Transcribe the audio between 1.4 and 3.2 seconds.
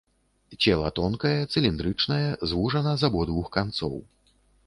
цыліндрычнае, звужана з